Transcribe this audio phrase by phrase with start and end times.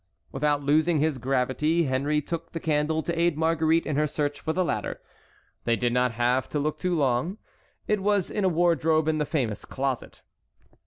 [0.31, 4.51] Without losing his gravity Henry took the candle to aid Marguerite in her search for
[4.51, 4.99] the ladder.
[5.63, 7.37] They did not have to look long;
[7.87, 10.23] it was in a wardrobe in the famous closet.